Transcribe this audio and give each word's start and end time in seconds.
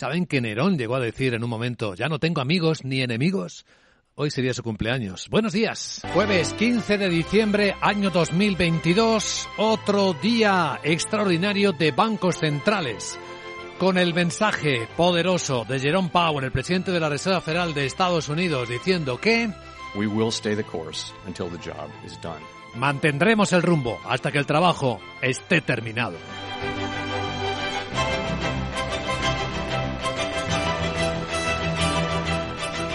¿Saben 0.00 0.24
que 0.24 0.40
Nerón 0.40 0.78
llegó 0.78 0.94
a 0.94 0.98
decir 0.98 1.34
en 1.34 1.44
un 1.44 1.50
momento, 1.50 1.94
ya 1.94 2.08
no 2.08 2.18
tengo 2.18 2.40
amigos 2.40 2.86
ni 2.86 3.02
enemigos? 3.02 3.66
Hoy 4.14 4.30
sería 4.30 4.54
su 4.54 4.62
cumpleaños. 4.62 5.28
Buenos 5.28 5.52
días. 5.52 6.00
Jueves 6.14 6.54
15 6.54 6.96
de 6.96 7.10
diciembre, 7.10 7.74
año 7.82 8.08
2022. 8.08 9.46
Otro 9.58 10.14
día 10.14 10.80
extraordinario 10.84 11.72
de 11.72 11.90
bancos 11.90 12.38
centrales. 12.38 13.18
Con 13.78 13.98
el 13.98 14.14
mensaje 14.14 14.88
poderoso 14.96 15.66
de 15.68 15.78
Jerome 15.78 16.08
Powell, 16.08 16.46
el 16.46 16.52
presidente 16.52 16.92
de 16.92 17.00
la 17.00 17.10
Reserva 17.10 17.42
Federal 17.42 17.74
de 17.74 17.84
Estados 17.84 18.30
Unidos, 18.30 18.70
diciendo 18.70 19.20
que 19.20 19.50
We 19.94 20.06
will 20.06 20.28
stay 20.28 20.56
the 20.56 20.64
course 20.64 21.12
until 21.26 21.50
the 21.50 21.58
job 21.58 21.90
is 22.06 22.18
done. 22.22 22.40
mantendremos 22.74 23.52
el 23.52 23.60
rumbo 23.60 24.00
hasta 24.06 24.32
que 24.32 24.38
el 24.38 24.46
trabajo 24.46 24.98
esté 25.20 25.60
terminado. 25.60 26.16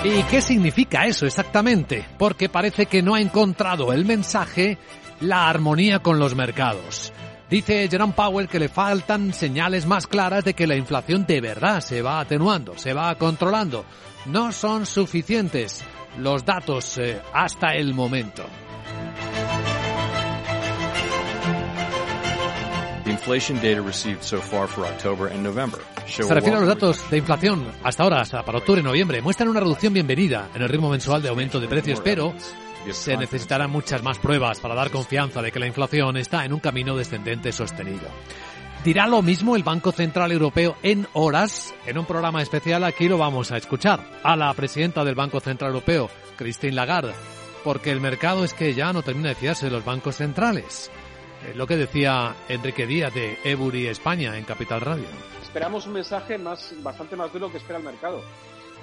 ¿Y 0.05 0.22
qué 0.30 0.40
significa 0.40 1.08
eso 1.08 1.26
exactamente? 1.26 2.05
Porque 2.20 2.48
parece 2.48 2.86
que 2.86 3.02
no 3.02 3.16
ha 3.16 3.22
encontrado 3.22 3.91
el 3.91 4.05
mensaje 4.05 4.77
la 5.20 5.50
armonía 5.50 5.98
con 5.98 6.20
los 6.20 6.36
mercados. 6.36 7.12
Dice 7.50 7.88
Jerome 7.90 8.13
Powell 8.13 8.48
que 8.48 8.60
le 8.60 8.70
faltan 8.70 9.34
señales 9.34 9.88
más 9.88 10.05
claras 10.05 10.44
de 10.44 10.54
que 10.54 10.68
la 10.68 10.76
inflación 10.76 11.26
de 11.26 11.41
verdad 11.41 11.80
se 11.82 12.04
va 12.04 12.20
atenuando, 12.20 12.77
se 12.77 12.94
va 12.94 13.16
controlando. 13.16 13.84
No 14.27 14.52
son 14.52 14.86
suficientes 14.86 15.84
los 16.20 16.46
datos 16.46 16.99
eh, 16.99 17.20
hasta 17.34 17.74
el 17.74 17.96
momento. 17.96 18.46
Se 26.05 26.34
refiere 26.34 26.58
a 26.58 26.60
los 26.60 26.68
datos 26.68 27.10
de 27.10 27.18
inflación 27.18 27.66
hasta 27.84 28.04
ahora, 28.04 28.22
hasta 28.22 28.44
para 28.44 28.60
octubre 28.60 28.82
y 28.82 28.84
noviembre. 28.84 29.22
Muestran 29.22 29.50
una 29.50 29.60
reducción 29.60 29.94
bienvenida 29.94 30.50
en 30.54 30.62
el 30.62 30.70
ritmo 30.70 30.90
mensual 30.90 31.22
de 31.22 31.30
aumento 31.30 31.60
de 31.60 31.68
precios, 31.68 32.02
pero 32.04 32.34
se 32.91 33.18
necesitarán 33.18 33.72
muchas 33.72 34.04
más 34.04 34.20
pruebas 34.20 34.60
para 34.60 34.76
dar 34.76 34.91
confianza 34.91 35.41
de 35.41 35.52
que 35.52 35.60
la 35.60 35.68
inflación 35.68 36.18
está 36.18 36.46
en 36.46 36.54
un 36.54 36.60
camino 36.60 36.96
descendente 36.96 37.52
sostenido. 37.52 38.07
Dirá 38.84 39.07
lo 39.07 39.24
mismo 39.24 39.55
el 39.55 39.63
Banco 39.63 39.91
Central 39.91 40.32
Europeo 40.32 40.77
en 40.84 41.07
horas. 41.13 41.74
En 41.88 41.98
un 41.98 42.05
programa 42.05 42.44
especial 42.44 42.84
aquí 42.84 43.07
lo 43.07 43.18
vamos 43.18 43.52
a 43.52 43.57
escuchar 43.57 44.00
a 44.22 44.35
la 44.35 44.54
presidenta 44.54 45.04
del 45.04 45.16
Banco 45.16 45.40
Central 45.40 45.72
Europeo, 45.72 46.10
Christine 46.35 46.74
Lagarde, 46.74 47.13
porque 47.63 47.91
el 47.91 48.00
mercado 48.00 48.44
es 48.44 48.54
que 48.54 48.76
ya 48.76 48.94
no 48.94 49.02
termina 49.02 49.29
de 49.29 49.35
fiarse 49.35 49.66
de 49.66 49.72
los 49.72 49.84
bancos 49.84 50.18
centrales. 50.18 50.91
Lo 51.54 51.68
que 51.68 51.77
decía 51.77 52.34
Enrique 52.49 52.85
Díaz 52.85 53.13
de 53.13 53.38
Ebury 53.43 53.88
España 53.88 54.38
en 54.38 54.43
Capital 54.46 54.82
Radio. 54.82 55.05
esperamos 55.43 55.85
un 55.88 55.93
mensaje 55.93 56.38
más, 56.38 56.74
bastante 56.84 57.15
más 57.15 57.32
duro 57.32 57.49
que 57.51 57.57
espera 57.57 57.79
el 57.79 57.85
mercado. 57.85 58.21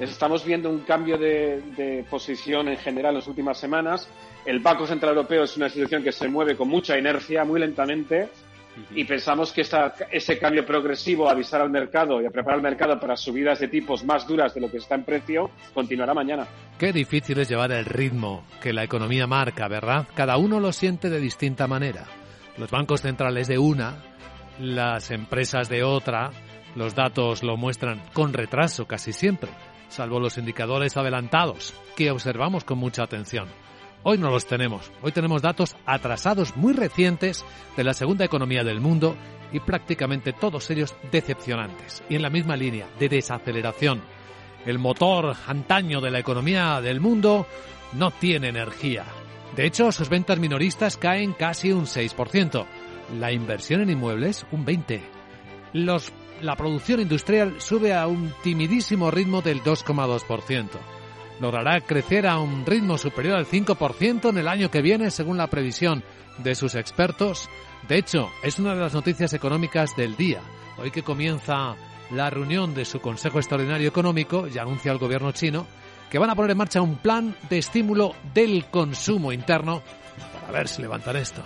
Estamos 0.01 0.43
viendo 0.45 0.71
un 0.71 0.81
cambio 0.81 1.19
de, 1.19 1.61
de 1.77 2.05
posición 2.09 2.69
en 2.69 2.79
general 2.79 3.11
en 3.11 3.17
las 3.19 3.27
últimas 3.27 3.59
semanas. 3.59 4.09
El 4.47 4.61
Banco 4.61 4.87
Central 4.87 5.11
Europeo 5.15 5.45
es 5.45 5.55
una 5.59 5.67
institución 5.67 6.03
que 6.03 6.13
se 6.13 6.29
mueve 6.29 6.57
con 6.57 6.69
mucha 6.69 6.97
inercia, 6.99 7.45
muy 7.45 7.61
lentamente, 7.61 8.31
y 8.95 9.05
pensamos 9.05 9.53
que 9.53 9.61
esta- 9.61 9.95
ese 10.11 10.39
cambio 10.39 10.65
progresivo, 10.65 11.29
a 11.29 11.33
avisar 11.33 11.61
al 11.61 11.69
mercado 11.69 12.23
y 12.23 12.27
a 12.27 12.31
preparar 12.31 12.57
al 12.57 12.63
mercado 12.63 12.99
para 12.99 13.19
subidas 13.19 13.61
de 13.61 13.69
tipos 13.69 14.03
más 14.03 14.27
duras 14.27 14.55
de 14.55 14.63
lo 14.63 14.71
que 14.71 14.79
está 14.79 14.95
en 14.95 15.05
precio, 15.05 15.51
continuará 15.75 16.15
mañana. 16.15 16.47
Qué 16.79 16.91
difícil 16.91 17.39
es 17.39 17.51
llevar 17.51 17.71
el 17.71 17.85
ritmo 17.85 18.45
que 18.63 18.73
la 18.73 18.83
economía 18.85 19.27
marca, 19.27 19.69
¿verdad? 19.69 20.07
Cada 20.17 20.39
uno 20.39 20.59
lo 20.59 20.73
siente 20.73 21.11
de 21.11 21.21
distinta 21.21 21.67
manera. 21.69 22.07
Los 22.59 22.71
bancos 22.71 23.01
centrales 23.01 23.49
de 23.49 23.59
una, 23.59 23.97
las 24.59 25.11
empresas 25.11 25.69
de 25.69 25.83
otra, 25.83 26.31
los 26.75 26.95
datos 26.95 27.43
lo 27.43 27.57
muestran 27.57 28.03
con 28.13 28.33
retraso 28.33 28.87
casi 28.87 29.13
siempre, 29.13 29.51
salvo 29.89 30.21
los 30.21 30.37
indicadores 30.39 30.97
adelantados, 30.97 31.75
que 31.97 32.11
observamos 32.11 32.65
con 32.65 32.79
mucha 32.79 33.05
atención. 33.05 33.49
Hoy 34.05 34.19
no 34.19 34.31
los 34.31 34.47
tenemos. 34.47 34.91
Hoy 35.01 35.13
tenemos 35.13 35.43
datos 35.43 35.77
atrasados 35.87 36.57
muy 36.57 36.73
recientes 36.73 37.45
de 37.77 37.85
la 37.85 37.95
segunda 37.95 38.25
economía 38.25 38.65
del 38.65 38.81
mundo 38.81 39.17
y 39.53 39.61
prácticamente 39.61 40.33
todos 40.33 40.69
ellos 40.71 40.95
decepcionantes. 41.13 42.03
Y 42.09 42.17
en 42.17 42.23
la 42.23 42.31
misma 42.31 42.57
línea 42.57 42.89
de 42.99 43.09
desaceleración. 43.09 44.03
El 44.67 44.79
motor 44.79 45.37
antaño 45.47 46.01
de 46.01 46.11
la 46.11 46.19
economía 46.19 46.81
del 46.81 47.01
mundo 47.01 47.47
no 47.93 48.11
tiene 48.11 48.49
energía. 48.49 49.05
De 49.57 49.67
hecho, 49.67 49.93
sus 49.93 50.09
ventas 50.09 50.39
minoristas 50.39 50.97
caen 50.97 51.33
casi 51.33 51.73
un 51.73 51.85
6%. 51.85 52.67
La 53.19 53.33
inversión 53.33 53.83
en 53.83 53.91
inmuebles 53.91 54.47
un 54.51 54.65
20%. 54.65 55.01
Los, 55.75 56.13
la 56.41 56.57
producción 56.57 57.01
industrial 57.01 57.61
sube 57.61 57.95
a 57.95 58.07
un 58.07 58.33
timidísimo 58.43 59.11
ritmo 59.11 59.43
del 59.43 59.63
2,2%. 59.63 60.69
Logrará 61.41 61.81
crecer 61.81 62.27
a 62.27 62.39
un 62.39 62.65
ritmo 62.65 62.99
superior 62.99 63.37
al 63.37 63.47
5% 63.47 64.31
en 64.31 64.39
el 64.39 64.49
año 64.49 64.71
que 64.71 64.83
viene, 64.83 65.11
según 65.11 65.37
la 65.37 65.49
previsión 65.49 66.03
de 66.39 66.55
sus 66.55 66.75
expertos. 66.75 67.49
De 67.89 67.99
hecho, 67.99 68.31
es 68.43 68.59
una 68.59 68.75
de 68.75 68.81
las 68.81 68.95
noticias 68.95 69.33
económicas 69.35 69.97
del 69.97 70.17
día. 70.17 70.41
Hoy 70.79 70.91
que 70.91 71.03
comienza 71.03 71.75
la 72.11 72.31
reunión 72.31 72.75
de 72.75 72.85
su 72.85 73.01
Consejo 73.01 73.39
Extraordinario 73.39 73.89
Económico, 73.89 74.47
ya 74.47 74.63
anuncia 74.63 74.93
el 74.93 74.99
gobierno 74.99 75.33
chino, 75.33 75.67
que 76.13 76.19
van 76.19 76.29
a 76.29 76.35
poner 76.35 76.51
en 76.51 76.59
marcha 76.59 76.83
un 76.83 76.97
plan 76.97 77.35
de 77.49 77.57
estímulo 77.57 78.15
del 78.35 78.67
consumo 78.67 79.33
interno 79.33 79.81
para 80.43 80.59
ver 80.59 80.69
si 80.69 80.83
levantan 80.83 81.17
esto. 81.17 81.43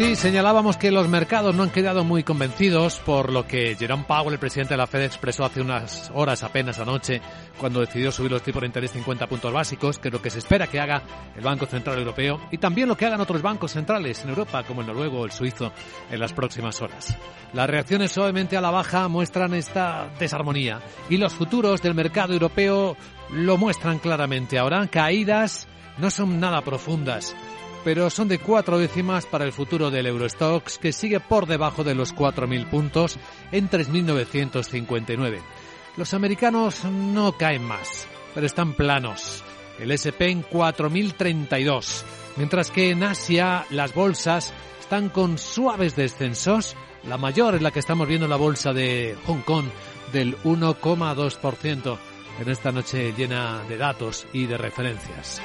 Sí, 0.00 0.16
señalábamos 0.16 0.78
que 0.78 0.90
los 0.90 1.08
mercados 1.08 1.54
no 1.54 1.62
han 1.62 1.68
quedado 1.68 2.04
muy 2.04 2.22
convencidos 2.22 2.98
por 3.00 3.30
lo 3.30 3.46
que 3.46 3.76
Jerome 3.76 4.04
Powell, 4.08 4.32
el 4.32 4.38
presidente 4.38 4.72
de 4.72 4.78
la 4.78 4.86
Fed, 4.86 5.02
expresó 5.02 5.44
hace 5.44 5.60
unas 5.60 6.10
horas 6.14 6.42
apenas 6.42 6.78
anoche 6.78 7.20
cuando 7.58 7.80
decidió 7.80 8.10
subir 8.10 8.30
los 8.30 8.40
tipos 8.40 8.62
de 8.62 8.68
interés 8.68 8.92
50 8.92 9.26
puntos 9.26 9.52
básicos, 9.52 9.98
que 9.98 10.08
es 10.08 10.14
lo 10.14 10.22
que 10.22 10.30
se 10.30 10.38
espera 10.38 10.68
que 10.68 10.80
haga 10.80 11.02
el 11.36 11.44
Banco 11.44 11.66
Central 11.66 11.98
Europeo 11.98 12.40
y 12.50 12.56
también 12.56 12.88
lo 12.88 12.96
que 12.96 13.04
hagan 13.04 13.20
otros 13.20 13.42
bancos 13.42 13.72
centrales 13.72 14.22
en 14.22 14.30
Europa, 14.30 14.62
como 14.62 14.80
el 14.80 14.86
noruego 14.86 15.20
o 15.20 15.24
el 15.26 15.32
suizo, 15.32 15.70
en 16.10 16.18
las 16.18 16.32
próximas 16.32 16.80
horas. 16.80 17.14
Las 17.52 17.68
reacciones 17.68 18.10
suavemente 18.10 18.56
a 18.56 18.62
la 18.62 18.70
baja 18.70 19.06
muestran 19.08 19.52
esta 19.52 20.08
desarmonía 20.18 20.80
y 21.10 21.18
los 21.18 21.34
futuros 21.34 21.82
del 21.82 21.94
mercado 21.94 22.32
europeo 22.32 22.96
lo 23.34 23.58
muestran 23.58 23.98
claramente. 23.98 24.58
Ahora 24.58 24.86
caídas 24.86 25.68
no 25.98 26.08
son 26.08 26.40
nada 26.40 26.62
profundas 26.62 27.36
pero 27.84 28.10
son 28.10 28.28
de 28.28 28.38
cuatro 28.38 28.78
décimas 28.78 29.26
para 29.26 29.44
el 29.44 29.52
futuro 29.52 29.90
del 29.90 30.06
Eurostox, 30.06 30.78
que 30.78 30.92
sigue 30.92 31.20
por 31.20 31.46
debajo 31.46 31.84
de 31.84 31.94
los 31.94 32.14
4.000 32.14 32.68
puntos 32.68 33.18
en 33.52 33.70
3.959. 33.70 35.38
Los 35.96 36.14
americanos 36.14 36.84
no 36.84 37.32
caen 37.32 37.64
más, 37.64 38.06
pero 38.34 38.46
están 38.46 38.74
planos. 38.74 39.42
El 39.78 39.90
SP 39.96 40.28
en 40.30 40.44
4.032, 40.44 42.02
mientras 42.36 42.70
que 42.70 42.90
en 42.90 43.02
Asia 43.02 43.66
las 43.70 43.94
bolsas 43.94 44.52
están 44.78 45.08
con 45.08 45.38
suaves 45.38 45.96
descensos. 45.96 46.76
La 47.04 47.16
mayor 47.16 47.54
es 47.54 47.62
la 47.62 47.70
que 47.70 47.78
estamos 47.78 48.06
viendo 48.06 48.26
en 48.26 48.30
la 48.30 48.36
bolsa 48.36 48.72
de 48.72 49.16
Hong 49.26 49.40
Kong, 49.42 49.66
del 50.12 50.36
1,2%, 50.42 51.98
en 52.40 52.48
esta 52.48 52.72
noche 52.72 53.14
llena 53.16 53.62
de 53.68 53.76
datos 53.78 54.26
y 54.32 54.46
de 54.46 54.58
referencias. 54.58 55.40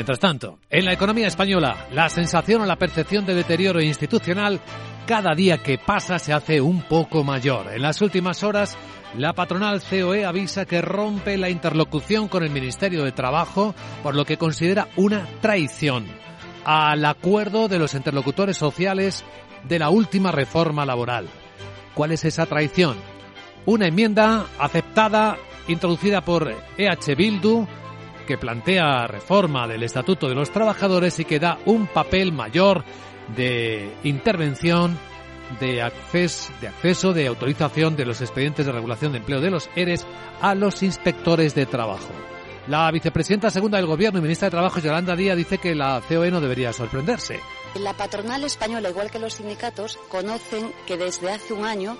Mientras 0.00 0.18
tanto, 0.18 0.58
en 0.70 0.86
la 0.86 0.94
economía 0.94 1.26
española, 1.26 1.88
la 1.92 2.08
sensación 2.08 2.62
o 2.62 2.64
la 2.64 2.76
percepción 2.76 3.26
de 3.26 3.34
deterioro 3.34 3.82
institucional 3.82 4.58
cada 5.06 5.34
día 5.34 5.58
que 5.58 5.76
pasa 5.76 6.18
se 6.18 6.32
hace 6.32 6.58
un 6.58 6.80
poco 6.80 7.22
mayor. 7.22 7.70
En 7.70 7.82
las 7.82 8.00
últimas 8.00 8.42
horas, 8.42 8.78
la 9.18 9.34
patronal 9.34 9.82
COE 9.82 10.24
avisa 10.24 10.64
que 10.64 10.80
rompe 10.80 11.36
la 11.36 11.50
interlocución 11.50 12.28
con 12.28 12.42
el 12.42 12.48
Ministerio 12.48 13.04
de 13.04 13.12
Trabajo 13.12 13.74
por 14.02 14.16
lo 14.16 14.24
que 14.24 14.38
considera 14.38 14.88
una 14.96 15.26
traición 15.42 16.06
al 16.64 17.04
acuerdo 17.04 17.68
de 17.68 17.78
los 17.78 17.92
interlocutores 17.92 18.56
sociales 18.56 19.22
de 19.68 19.80
la 19.80 19.90
última 19.90 20.32
reforma 20.32 20.86
laboral. 20.86 21.28
¿Cuál 21.92 22.12
es 22.12 22.24
esa 22.24 22.46
traición? 22.46 22.96
Una 23.66 23.88
enmienda 23.88 24.46
aceptada, 24.58 25.36
introducida 25.68 26.22
por 26.22 26.54
EH 26.78 27.14
Bildu, 27.14 27.66
que 28.26 28.38
plantea 28.38 29.06
reforma 29.06 29.66
del 29.66 29.82
Estatuto 29.82 30.28
de 30.28 30.34
los 30.34 30.50
Trabajadores 30.50 31.18
y 31.18 31.24
que 31.24 31.38
da 31.38 31.58
un 31.66 31.86
papel 31.86 32.32
mayor 32.32 32.84
de 33.36 33.92
intervención, 34.04 34.98
de 35.58 35.82
acceso, 35.82 36.52
de 36.60 36.68
acceso, 36.68 37.12
de 37.12 37.26
autorización 37.26 37.96
de 37.96 38.06
los 38.06 38.20
expedientes 38.20 38.66
de 38.66 38.72
regulación 38.72 39.12
de 39.12 39.18
empleo 39.18 39.40
de 39.40 39.50
los 39.50 39.68
ERES 39.74 40.06
a 40.40 40.54
los 40.54 40.82
inspectores 40.82 41.54
de 41.54 41.66
trabajo. 41.66 42.12
La 42.68 42.90
vicepresidenta 42.90 43.50
segunda 43.50 43.78
del 43.78 43.86
Gobierno 43.86 44.18
y 44.18 44.22
ministra 44.22 44.46
de 44.46 44.52
Trabajo, 44.52 44.80
Yolanda 44.80 45.16
Díaz, 45.16 45.36
dice 45.36 45.58
que 45.58 45.74
la 45.74 46.02
COE 46.06 46.30
no 46.30 46.40
debería 46.40 46.72
sorprenderse. 46.72 47.40
La 47.74 47.94
patronal 47.94 48.44
española, 48.44 48.90
igual 48.90 49.10
que 49.10 49.18
los 49.18 49.34
sindicatos, 49.34 49.96
conocen 50.08 50.72
que 50.86 50.96
desde 50.96 51.30
hace 51.30 51.54
un 51.54 51.64
año 51.64 51.96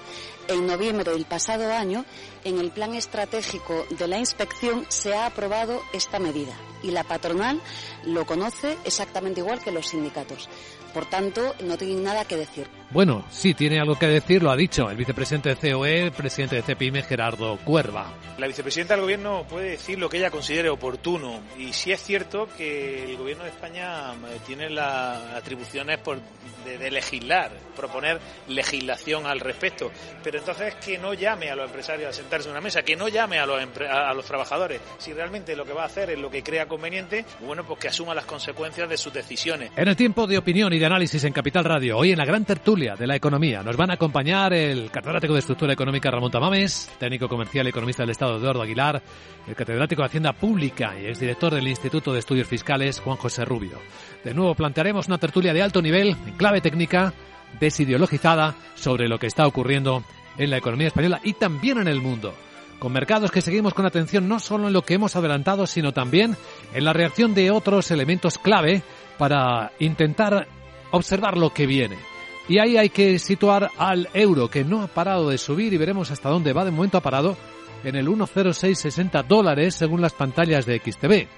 en 0.48 0.66
noviembre 0.66 1.12
del 1.12 1.24
pasado 1.24 1.72
año, 1.72 2.04
en 2.44 2.58
el 2.58 2.72
plan 2.72 2.94
estratégico 2.94 3.86
de 3.90 4.08
la 4.08 4.18
inspección 4.18 4.84
se 4.88 5.14
ha 5.14 5.26
aprobado 5.26 5.80
esta 5.92 6.18
medida 6.18 6.52
y 6.82 6.90
la 6.90 7.04
patronal 7.04 7.60
lo 8.04 8.26
conoce 8.26 8.76
exactamente 8.84 9.40
igual 9.40 9.62
que 9.62 9.72
los 9.72 9.86
sindicatos. 9.88 10.48
Por 10.92 11.06
tanto, 11.06 11.54
no 11.64 11.78
tienen 11.78 12.02
nada 12.02 12.24
que 12.24 12.36
decir. 12.36 12.79
Bueno, 12.92 13.24
sí, 13.30 13.54
tiene 13.54 13.78
algo 13.78 13.96
que 13.96 14.08
decir, 14.08 14.42
lo 14.42 14.50
ha 14.50 14.56
dicho 14.56 14.90
el 14.90 14.96
vicepresidente 14.96 15.54
de 15.54 15.72
COE, 15.72 16.02
el 16.02 16.10
presidente 16.10 16.56
de 16.56 16.62
CEPIME, 16.62 17.04
Gerardo 17.04 17.56
Cuerva. 17.58 18.12
La 18.36 18.48
vicepresidenta 18.48 18.94
del 18.94 19.02
Gobierno 19.02 19.46
puede 19.48 19.70
decir 19.70 19.96
lo 19.96 20.08
que 20.08 20.16
ella 20.16 20.30
considere 20.32 20.70
oportuno 20.70 21.40
y 21.56 21.72
sí 21.72 21.92
es 21.92 22.02
cierto 22.02 22.48
que 22.56 23.04
el 23.04 23.16
Gobierno 23.16 23.44
de 23.44 23.50
España 23.50 24.12
eh, 24.12 24.38
tiene 24.44 24.68
las 24.70 25.18
atribuciones 25.36 25.98
por, 25.98 26.18
de, 26.64 26.90
legislar, 26.90 27.52
proponer 27.76 28.18
legislación 28.48 29.24
al 29.24 29.38
respecto, 29.38 29.92
pero 30.24 30.40
entonces 30.40 30.74
que 30.84 30.98
no 30.98 31.14
llame 31.14 31.48
a 31.48 31.54
los 31.54 31.66
empresarios 31.66 32.08
a 32.08 32.12
sentarse 32.12 32.48
en 32.48 32.52
una 32.52 32.60
mesa, 32.60 32.82
que 32.82 32.96
no 32.96 33.06
llame 33.06 33.38
a 33.38 33.46
los, 33.46 33.62
a 33.88 34.12
los 34.14 34.24
trabajadores. 34.24 34.80
Si 34.98 35.12
realmente 35.12 35.54
lo 35.54 35.64
que 35.64 35.74
va 35.74 35.84
a 35.84 35.86
hacer 35.86 36.10
es 36.10 36.18
lo 36.18 36.28
que 36.28 36.42
crea 36.42 36.66
conveniente, 36.66 37.24
bueno, 37.46 37.64
pues 37.64 37.78
que 37.78 37.88
asuma 37.88 38.16
las 38.16 38.24
consecuencias 38.24 38.88
de 38.88 38.96
sus 38.96 39.12
decisiones. 39.12 39.70
En 39.76 39.86
el 39.86 39.94
tiempo 39.94 40.26
de 40.26 40.38
opinión 40.38 40.72
y 40.72 40.78
de 40.80 40.86
análisis 40.86 41.22
en 41.22 41.32
Capital 41.32 41.64
Radio, 41.64 41.96
hoy 41.96 42.10
en 42.10 42.18
la 42.18 42.24
gran 42.24 42.44
tertulia 42.44 42.79
de 42.80 43.06
la 43.06 43.14
economía, 43.14 43.62
nos 43.62 43.76
van 43.76 43.90
a 43.90 43.94
acompañar 43.94 44.54
el 44.54 44.90
catedrático 44.90 45.34
de 45.34 45.40
estructura 45.40 45.74
económica 45.74 46.10
Ramón 46.10 46.30
Tamames, 46.30 46.90
técnico 46.98 47.28
comercial 47.28 47.66
y 47.66 47.68
economista 47.68 48.02
del 48.02 48.10
Estado 48.10 48.38
Eduardo 48.38 48.62
Aguilar, 48.62 49.02
el 49.46 49.54
catedrático 49.54 50.00
de 50.00 50.06
Hacienda 50.06 50.32
Pública 50.32 50.98
y 50.98 51.04
exdirector 51.04 51.54
del 51.54 51.68
Instituto 51.68 52.10
de 52.10 52.20
Estudios 52.20 52.48
Fiscales 52.48 52.98
Juan 53.00 53.18
José 53.18 53.44
Rubio. 53.44 53.78
De 54.24 54.32
nuevo 54.32 54.54
plantearemos 54.54 55.08
una 55.08 55.18
tertulia 55.18 55.52
de 55.52 55.60
alto 55.60 55.82
nivel, 55.82 56.16
en 56.26 56.36
clave 56.38 56.62
técnica, 56.62 57.12
desideologizada, 57.60 58.54
sobre 58.76 59.06
lo 59.06 59.18
que 59.18 59.26
está 59.26 59.46
ocurriendo 59.46 60.02
en 60.38 60.48
la 60.48 60.56
economía 60.56 60.86
española 60.86 61.20
y 61.22 61.34
también 61.34 61.76
en 61.78 61.88
el 61.88 62.00
mundo 62.00 62.32
con 62.78 62.94
mercados 62.94 63.30
que 63.30 63.42
seguimos 63.42 63.74
con 63.74 63.84
atención 63.84 64.26
no 64.26 64.40
solo 64.40 64.68
en 64.68 64.72
lo 64.72 64.80
que 64.82 64.94
hemos 64.94 65.14
adelantado, 65.14 65.66
sino 65.66 65.92
también 65.92 66.34
en 66.72 66.84
la 66.84 66.94
reacción 66.94 67.34
de 67.34 67.50
otros 67.50 67.90
elementos 67.90 68.38
clave 68.38 68.82
para 69.18 69.72
intentar 69.80 70.48
observar 70.90 71.36
lo 71.36 71.52
que 71.52 71.66
viene. 71.66 72.09
Y 72.50 72.58
ahí 72.58 72.76
hay 72.76 72.90
que 72.90 73.20
situar 73.20 73.70
al 73.78 74.08
euro, 74.12 74.50
que 74.50 74.64
no 74.64 74.82
ha 74.82 74.88
parado 74.88 75.28
de 75.28 75.38
subir 75.38 75.72
y 75.72 75.76
veremos 75.76 76.10
hasta 76.10 76.30
dónde 76.30 76.52
va. 76.52 76.64
De 76.64 76.72
momento 76.72 76.98
ha 76.98 77.00
parado 77.00 77.36
en 77.84 77.94
el 77.94 78.08
1,0660 78.08 79.24
dólares 79.24 79.76
según 79.76 80.00
las 80.00 80.14
pantallas 80.14 80.66
de 80.66 80.80
XTB, 80.80 81.28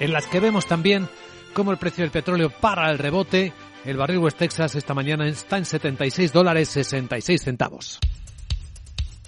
en 0.00 0.12
las 0.12 0.26
que 0.26 0.40
vemos 0.40 0.66
también 0.66 1.08
cómo 1.54 1.72
el 1.72 1.78
precio 1.78 2.04
del 2.04 2.10
petróleo 2.10 2.50
para 2.50 2.90
el 2.90 2.98
rebote. 2.98 3.54
El 3.86 3.96
barril 3.96 4.18
West 4.18 4.36
Texas 4.36 4.74
esta 4.74 4.92
mañana 4.92 5.26
está 5.26 5.56
en 5.56 5.64
76 5.64 6.30
dólares 6.30 6.68
66 6.68 7.42
centavos. 7.42 7.98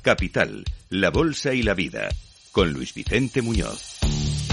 Capital, 0.02 0.66
la 0.90 1.08
Bolsa 1.08 1.54
y 1.54 1.62
la 1.62 1.72
Vida, 1.72 2.10
con 2.52 2.74
Luis 2.74 2.92
Vicente 2.92 3.40
Muñoz. 3.40 4.00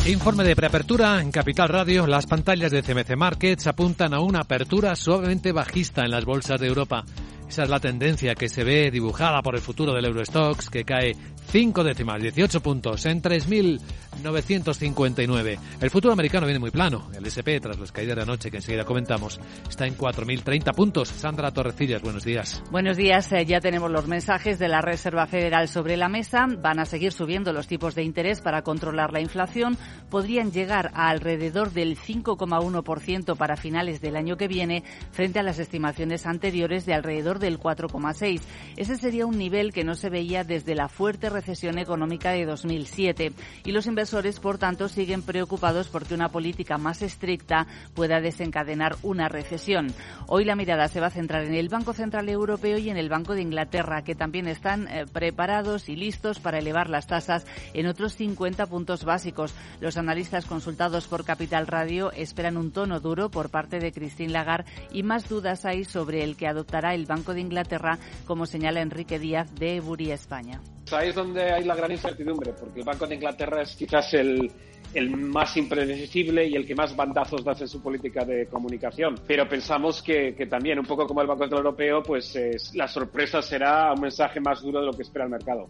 Informe 0.07 0.45
de 0.45 0.55
preapertura 0.55 1.21
en 1.21 1.31
Capital 1.31 1.67
Radio. 1.67 2.07
Las 2.07 2.27
pantallas 2.27 2.71
de 2.71 2.81
CMC 2.81 3.17
Markets 3.17 3.67
apuntan 3.67 4.13
a 4.13 4.21
una 4.21 4.39
apertura 4.39 4.95
suavemente 4.95 5.51
bajista 5.51 6.05
en 6.05 6.11
las 6.11 6.23
bolsas 6.23 6.61
de 6.61 6.67
Europa. 6.67 7.03
Esa 7.47 7.63
es 7.63 7.69
la 7.69 7.79
tendencia 7.79 8.35
que 8.35 8.49
se 8.49 8.65
ve 8.65 8.91
dibujada 8.91 9.41
por 9.41 9.55
el 9.55 9.61
futuro 9.61 9.93
del 9.93 10.05
Eurostox, 10.05 10.69
que 10.69 10.83
cae 10.83 11.15
5 11.49 11.83
décimas, 11.83 12.21
18 12.21 12.61
puntos, 12.61 13.05
en 13.05 13.21
3.959. 13.21 15.57
El 15.79 15.89
futuro 15.89 16.11
americano 16.11 16.45
viene 16.45 16.59
muy 16.59 16.71
plano. 16.71 17.09
El 17.15 17.25
SP, 17.25 17.61
tras 17.61 17.79
las 17.79 17.93
caídas 17.93 18.17
de 18.17 18.23
anoche 18.23 18.51
que 18.51 18.57
enseguida 18.57 18.83
comentamos, 18.83 19.39
está 19.69 19.87
en 19.87 19.97
4.030 19.97 20.75
puntos. 20.75 21.07
Sandra 21.07 21.51
Torrecillas, 21.51 22.01
buenos 22.01 22.25
días. 22.25 22.61
Buenos 22.69 22.97
días. 22.97 23.31
Eh, 23.31 23.45
ya 23.45 23.61
tenemos 23.61 23.89
los 23.89 24.07
mensajes 24.07 24.59
de 24.59 24.67
la 24.67 24.81
Reserva 24.81 25.25
Federal 25.25 25.69
sobre 25.69 25.95
la 25.95 26.09
mesa. 26.09 26.47
Van 26.61 26.79
a 26.79 26.85
seguir 26.85 27.13
subiendo 27.13 27.53
los 27.53 27.67
tipos 27.67 27.95
de 27.95 28.03
interés 28.03 28.41
para 28.41 28.61
controlar 28.61 29.13
la 29.13 29.21
inflación. 29.21 29.77
Podrían 30.09 30.51
llegar 30.51 30.91
a 30.93 31.07
alrededor 31.07 31.71
del 31.71 31.97
5,1% 31.97 33.37
para 33.37 33.55
finales 33.55 34.01
del 34.01 34.17
año 34.17 34.35
que 34.35 34.49
viene, 34.49 34.83
frente 35.11 35.39
a 35.39 35.43
las 35.43 35.59
estimaciones 35.59 36.25
anteriores 36.25 36.85
de 36.85 36.93
alrededor 36.93 37.36
del 37.37 37.59
4,6. 37.59 38.41
Ese 38.75 38.97
sería 38.97 39.25
un 39.25 39.37
nivel 39.37 39.73
que 39.73 39.83
no 39.83 39.95
se 39.95 40.09
veía 40.09 40.43
desde 40.43 40.75
la 40.75 40.87
fuerte 40.87 41.29
recesión 41.29 41.77
económica 41.77 42.31
de 42.31 42.45
2007 42.45 43.33
y 43.63 43.71
los 43.71 43.87
inversores, 43.87 44.39
por 44.39 44.57
tanto, 44.57 44.87
siguen 44.87 45.21
preocupados 45.21 45.87
porque 45.87 46.13
una 46.13 46.29
política 46.29 46.77
más 46.77 47.01
estricta 47.01 47.67
pueda 47.93 48.21
desencadenar 48.21 48.95
una 49.03 49.29
recesión. 49.29 49.93
Hoy 50.27 50.45
la 50.45 50.55
mirada 50.55 50.87
se 50.87 50.99
va 50.99 51.07
a 51.07 51.11
centrar 51.11 51.43
en 51.45 51.55
el 51.55 51.69
Banco 51.69 51.93
Central 51.93 52.29
Europeo 52.29 52.77
y 52.77 52.89
en 52.89 52.97
el 52.97 53.09
Banco 53.09 53.33
de 53.33 53.41
Inglaterra, 53.41 54.03
que 54.03 54.15
también 54.15 54.47
están 54.47 54.87
eh, 54.87 55.05
preparados 55.11 55.89
y 55.89 55.95
listos 55.95 56.39
para 56.39 56.59
elevar 56.59 56.89
las 56.89 57.07
tasas 57.07 57.45
en 57.73 57.87
otros 57.87 58.15
50 58.15 58.65
puntos 58.65 59.03
básicos. 59.03 59.53
Los 59.79 59.97
analistas 59.97 60.45
consultados 60.45 61.07
por 61.07 61.25
Capital 61.25 61.67
Radio 61.67 62.11
esperan 62.11 62.57
un 62.57 62.71
tono 62.71 62.99
duro 62.99 63.29
por 63.29 63.49
parte 63.49 63.79
de 63.79 63.91
Christine 63.91 64.33
Lagarde 64.33 64.69
y 64.91 65.03
más 65.03 65.27
dudas 65.27 65.65
hay 65.65 65.83
sobre 65.83 66.23
el 66.23 66.35
que 66.35 66.47
adoptará 66.47 66.93
el 66.93 67.05
Banco 67.05 67.26
de 67.33 67.41
Inglaterra, 67.41 67.97
como 68.25 68.45
señala 68.45 68.81
Enrique 68.81 69.19
Díaz 69.19 69.53
de 69.55 69.77
Ebury 69.77 70.11
España. 70.11 70.61
Ahí 70.91 71.09
es 71.09 71.15
donde 71.15 71.51
hay 71.51 71.63
la 71.63 71.75
gran 71.75 71.91
incertidumbre, 71.91 72.53
porque 72.53 72.79
el 72.79 72.85
Banco 72.85 73.07
de 73.07 73.15
Inglaterra 73.15 73.61
es 73.61 73.75
quizás 73.75 74.13
el, 74.13 74.51
el 74.93 75.09
más 75.11 75.55
impredecible 75.57 76.47
y 76.47 76.55
el 76.55 76.65
que 76.65 76.75
más 76.75 76.95
bandazos 76.95 77.43
da 77.43 77.53
en 77.59 77.67
su 77.67 77.81
política 77.81 78.23
de 78.25 78.47
comunicación. 78.47 79.15
Pero 79.27 79.47
pensamos 79.47 80.01
que, 80.01 80.33
que 80.35 80.45
también, 80.45 80.79
un 80.79 80.85
poco 80.85 81.05
como 81.05 81.21
el 81.21 81.27
Banco 81.27 81.43
Central 81.43 81.65
Europeo, 81.65 82.01
pues 82.03 82.37
la 82.73 82.87
sorpresa 82.87 83.41
será 83.41 83.93
un 83.93 84.01
mensaje 84.01 84.39
más 84.39 84.61
duro 84.61 84.79
de 84.79 84.85
lo 84.85 84.93
que 84.93 85.03
espera 85.03 85.25
el 85.25 85.31
mercado. 85.31 85.67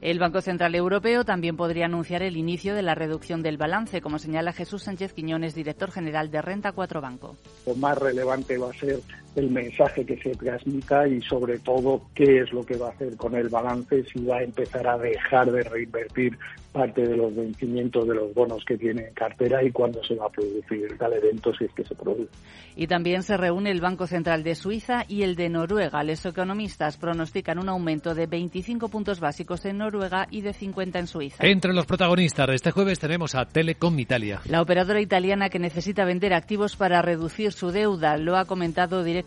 El 0.00 0.18
Banco 0.18 0.40
Central 0.40 0.74
Europeo 0.74 1.24
también 1.24 1.58
podría 1.58 1.84
anunciar 1.84 2.22
el 2.22 2.38
inicio 2.38 2.74
de 2.74 2.80
la 2.80 2.94
reducción 2.94 3.42
del 3.42 3.58
balance, 3.58 4.00
como 4.00 4.18
señala 4.18 4.54
Jesús 4.54 4.84
Sánchez 4.84 5.12
Quiñones, 5.12 5.54
director 5.54 5.90
general 5.90 6.30
de 6.30 6.40
Renta 6.40 6.72
4 6.72 7.02
Banco. 7.02 7.36
Lo 7.66 7.74
más 7.74 7.98
relevante 7.98 8.56
va 8.56 8.70
a 8.70 8.72
ser 8.72 9.00
el 9.36 9.50
mensaje 9.50 10.04
que 10.04 10.16
se 10.18 10.30
transmita 10.34 11.06
y 11.06 11.20
sobre 11.22 11.58
todo 11.58 12.02
qué 12.14 12.40
es 12.40 12.52
lo 12.52 12.64
que 12.64 12.76
va 12.76 12.88
a 12.88 12.90
hacer 12.90 13.16
con 13.16 13.34
el 13.34 13.48
balance, 13.48 14.04
si 14.04 14.24
va 14.24 14.38
a 14.38 14.42
empezar 14.42 14.86
a 14.88 14.98
dejar 14.98 15.50
de 15.52 15.62
reinvertir 15.62 16.36
parte 16.72 17.02
de 17.02 17.16
los 17.16 17.34
vencimientos 17.34 18.06
de 18.06 18.14
los 18.14 18.32
bonos 18.32 18.64
que 18.64 18.76
tiene 18.76 19.08
en 19.08 19.14
cartera 19.14 19.62
y 19.62 19.72
cuándo 19.72 20.02
se 20.04 20.14
va 20.14 20.26
a 20.26 20.28
producir 20.28 20.96
tal 20.98 21.12
evento 21.12 21.52
si 21.54 21.64
es 21.64 21.72
que 21.72 21.84
se 21.84 21.94
produce. 21.96 22.30
Y 22.76 22.86
también 22.86 23.24
se 23.24 23.36
reúne 23.36 23.70
el 23.70 23.80
Banco 23.80 24.06
Central 24.06 24.44
de 24.44 24.54
Suiza 24.54 25.04
y 25.08 25.22
el 25.22 25.34
de 25.34 25.48
Noruega. 25.48 26.04
Los 26.04 26.24
economistas 26.24 26.96
pronostican 26.96 27.58
un 27.58 27.68
aumento 27.68 28.14
de 28.14 28.26
25 28.26 28.88
puntos 28.88 29.18
básicos 29.18 29.64
en 29.64 29.78
Noruega 29.78 30.28
y 30.30 30.42
de 30.42 30.52
50 30.52 30.98
en 31.00 31.06
Suiza. 31.08 31.44
Entre 31.44 31.72
los 31.72 31.86
protagonistas 31.86 32.46
de 32.46 32.54
este 32.54 32.70
jueves 32.70 33.00
tenemos 33.00 33.34
a 33.34 33.46
Telecom 33.46 33.98
Italia. 33.98 34.40
La 34.44 34.62
operadora 34.62 35.00
italiana 35.00 35.48
que 35.48 35.58
necesita 35.58 36.04
vender 36.04 36.32
activos 36.32 36.76
para 36.76 37.02
reducir 37.02 37.50
su 37.50 37.72
deuda 37.72 38.16
lo 38.16 38.36
ha 38.36 38.44
comentado 38.44 39.02
directamente 39.02 39.19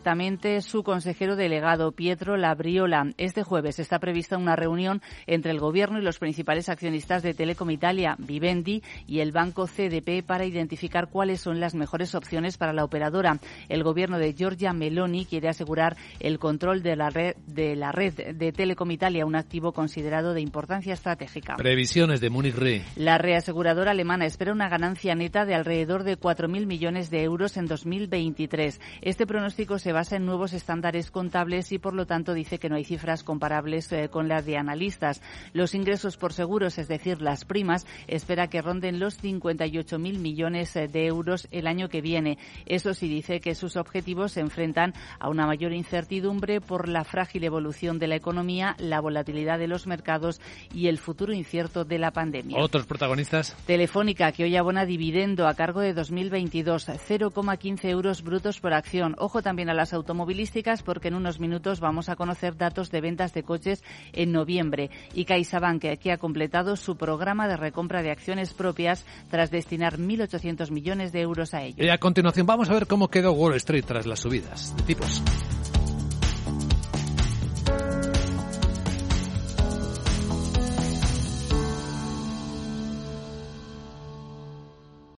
su 0.62 0.84
consejero 0.84 1.36
delegado 1.36 1.92
Pietro 1.92 2.36
Labriola. 2.36 3.12
Este 3.18 3.44
jueves 3.44 3.80
está 3.80 4.00
prevista 4.00 4.38
una 4.38 4.56
reunión 4.56 5.02
entre 5.28 5.52
el 5.52 5.60
gobierno 5.60 6.00
y 6.00 6.02
los 6.02 6.20
principales 6.20 6.68
accionistas 6.68 7.22
de 7.22 7.34
Telecom 7.34 7.70
Italia, 7.70 8.16
Vivendi 8.18 8.82
y 9.08 9.20
el 9.20 9.32
banco 9.32 9.68
CDP 9.68 10.26
para 10.26 10.46
identificar 10.46 11.10
cuáles 11.10 11.42
son 11.42 11.60
las 11.60 11.76
mejores 11.76 12.16
opciones 12.16 12.58
para 12.58 12.74
la 12.74 12.84
operadora. 12.84 13.40
El 13.70 13.84
gobierno 13.84 14.18
de 14.18 14.34
Giorgia 14.34 14.74
Meloni 14.74 15.26
quiere 15.26 15.50
asegurar 15.50 15.96
el 16.20 16.40
control 16.40 16.82
de 16.82 16.96
la 16.96 17.10
red 17.10 17.36
de 17.46 17.76
la 17.76 17.92
red 17.92 18.36
de 18.36 18.52
Telecom 18.52 18.90
Italia, 18.92 19.26
un 19.26 19.36
activo 19.36 19.74
considerado 19.74 20.34
de 20.34 20.42
importancia 20.42 20.94
estratégica. 20.94 21.56
Previsiones 21.56 22.20
de 22.20 22.30
Munich 22.30 22.56
Re. 22.56 22.82
La 22.96 23.18
reaseguradora 23.18 23.92
alemana 23.92 24.26
espera 24.26 24.54
una 24.54 24.70
ganancia 24.70 25.16
neta 25.16 25.46
de 25.46 25.56
alrededor 25.56 26.04
de 26.04 26.18
4.000 26.18 26.66
millones 26.66 27.10
de 27.10 27.24
euros 27.24 27.58
en 27.58 27.68
2023. 27.68 28.82
Este 29.02 29.28
pronóstico 29.28 29.80
se 29.84 29.92
basa 29.92 30.16
en 30.16 30.26
nuevos 30.26 30.54
estándares 30.54 31.12
contables 31.12 31.74
y, 31.74 31.78
por 31.78 31.94
lo 31.94 32.08
tanto, 32.08 32.34
dice 32.34 32.58
que 32.58 32.70
no 32.70 32.78
hay 32.78 32.86
cifras 32.86 33.22
comparables 33.22 33.92
eh, 33.92 34.08
con 34.10 34.30
las 34.30 34.46
de 34.46 34.56
analistas. 34.56 35.22
Los 35.52 35.76
ingresos 35.76 36.16
por 36.16 36.32
seguros, 36.32 36.78
es 36.78 36.88
decir, 36.88 37.22
las 37.22 37.44
primas, 37.44 37.86
espera 38.08 38.48
que 38.48 38.62
ronden 38.62 39.02
los 39.02 39.22
58.000 39.22 40.20
millones 40.20 40.74
eh, 40.78 40.88
de 40.88 41.06
euros 41.06 41.50
el 41.52 41.68
año 41.68 41.90
que 41.90 42.00
viene. 42.00 42.38
Eso 42.66 42.94
sí 42.94 43.10
dice 43.10 43.42
que 43.42 43.56
sus 43.56 43.76
objetivos 43.76 44.32
se 44.32 44.40
enfrentan 44.40 44.94
a 45.20 45.30
una 45.30 45.46
mayor 45.46 45.74
incertidumbre 45.74 46.62
por 46.62 46.88
la 46.88 47.04
frágil 47.04 47.44
evolución 47.44 48.00
de 48.00 48.08
la 48.08 48.16
economía, 48.16 48.78
la 48.80 49.02
volatilidad 49.02 49.60
de 49.60 49.68
los 49.68 49.86
mercados 49.86 50.40
y 50.74 50.88
el 50.88 50.98
futuro 50.98 51.34
incierto 51.34 51.84
de 51.84 52.00
la 52.00 52.12
pandemia. 52.12 52.58
Otros 52.58 52.86
protagonistas. 52.86 53.54
Telefónica, 53.66 54.32
que 54.32 54.46
hoy 54.46 54.56
abona 54.56 54.86
dividendo 54.86 55.46
a 55.46 55.56
cargo 55.56 55.82
de 55.82 55.94
2022, 55.94 56.88
0,15 56.88 57.90
euros 57.90 58.24
brutos 58.24 58.62
por 58.62 58.74
acción. 58.74 59.16
Ojo 59.18 59.42
también 59.42 59.70
a 59.70 59.73
las 59.74 59.94
automovilísticas 59.94 60.84
porque 60.84 61.08
en 61.08 61.16
unos 61.16 61.40
minutos 61.40 61.80
vamos 61.80 62.10
a 62.10 62.16
conocer 62.16 62.58
datos 62.58 62.92
de 62.92 63.02
ventas 63.02 63.34
de 63.34 63.44
coches 63.44 63.84
en 64.12 64.32
noviembre. 64.32 64.90
Y 65.14 65.26
CaixaBank, 65.26 66.00
que 66.00 66.12
ha 66.12 66.18
completado 66.18 66.76
su 66.76 66.96
programa 66.96 67.48
de 67.48 67.58
recompra 67.58 68.02
de 68.02 68.12
acciones 68.12 68.54
propias 68.54 69.06
tras 69.30 69.52
destinar 69.52 69.98
1.800 69.98 70.72
millones 70.72 71.12
de 71.12 71.22
euros 71.22 71.54
a 71.54 71.64
ello. 71.64 71.84
Y 71.84 71.90
a 71.90 71.98
continuación 71.98 72.46
vamos 72.46 72.70
a 72.70 72.74
ver 72.74 72.88
cómo 72.88 73.10
quedó 73.10 73.32
Wall 73.34 73.56
Street 73.56 73.86
tras 73.86 74.06
las 74.06 74.20
subidas 74.20 74.76
de 74.78 74.84
tipos. 74.84 75.24